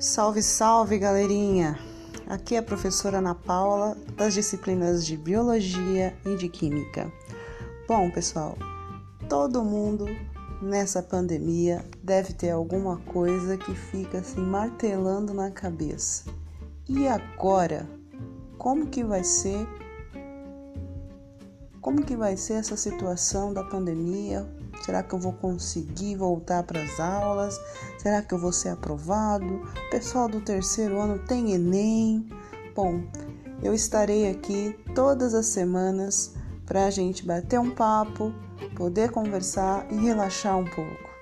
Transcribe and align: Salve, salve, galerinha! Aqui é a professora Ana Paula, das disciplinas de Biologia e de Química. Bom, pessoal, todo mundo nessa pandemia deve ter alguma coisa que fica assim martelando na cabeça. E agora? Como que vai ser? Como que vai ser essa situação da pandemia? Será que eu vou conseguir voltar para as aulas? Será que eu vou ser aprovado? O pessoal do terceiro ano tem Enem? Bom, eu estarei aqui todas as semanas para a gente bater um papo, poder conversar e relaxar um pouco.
Salve, 0.00 0.44
salve, 0.44 0.96
galerinha! 0.96 1.76
Aqui 2.28 2.54
é 2.54 2.58
a 2.58 2.62
professora 2.62 3.18
Ana 3.18 3.34
Paula, 3.34 3.96
das 4.16 4.32
disciplinas 4.32 5.04
de 5.04 5.16
Biologia 5.16 6.16
e 6.24 6.36
de 6.36 6.48
Química. 6.48 7.12
Bom, 7.88 8.08
pessoal, 8.08 8.56
todo 9.28 9.64
mundo 9.64 10.06
nessa 10.62 11.02
pandemia 11.02 11.84
deve 12.00 12.32
ter 12.32 12.50
alguma 12.50 12.98
coisa 12.98 13.56
que 13.56 13.74
fica 13.74 14.18
assim 14.18 14.40
martelando 14.40 15.34
na 15.34 15.50
cabeça. 15.50 16.30
E 16.88 17.08
agora? 17.08 17.84
Como 18.56 18.86
que 18.86 19.02
vai 19.02 19.24
ser? 19.24 19.66
Como 21.80 22.04
que 22.04 22.14
vai 22.14 22.36
ser 22.36 22.52
essa 22.52 22.76
situação 22.76 23.52
da 23.52 23.64
pandemia? 23.64 24.48
Será 24.82 25.02
que 25.02 25.14
eu 25.14 25.18
vou 25.18 25.32
conseguir 25.32 26.16
voltar 26.16 26.62
para 26.62 26.82
as 26.82 26.98
aulas? 26.98 27.60
Será 27.98 28.22
que 28.22 28.32
eu 28.32 28.38
vou 28.38 28.52
ser 28.52 28.70
aprovado? 28.70 29.62
O 29.86 29.90
pessoal 29.90 30.28
do 30.28 30.40
terceiro 30.40 31.00
ano 31.00 31.18
tem 31.18 31.52
Enem? 31.52 32.28
Bom, 32.74 33.02
eu 33.62 33.74
estarei 33.74 34.30
aqui 34.30 34.78
todas 34.94 35.34
as 35.34 35.46
semanas 35.46 36.34
para 36.64 36.86
a 36.86 36.90
gente 36.90 37.26
bater 37.26 37.58
um 37.58 37.70
papo, 37.70 38.32
poder 38.76 39.10
conversar 39.10 39.86
e 39.90 39.96
relaxar 39.96 40.56
um 40.56 40.64
pouco. 40.64 41.17